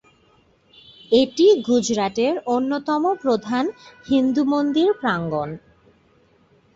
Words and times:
এটি 1.11 1.47
গুজরাটের 1.67 2.35
অন্যতম 2.47 3.03
প্রধান 3.23 3.65
হিন্দু 4.07 4.43
মন্দির 4.45 4.89
প্রাঙ্গণ। 5.01 5.49